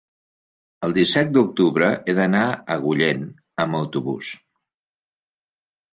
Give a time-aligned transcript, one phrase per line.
[0.87, 3.23] El disset d'octubre he d'anar a Agullent
[3.65, 4.33] amb autobús.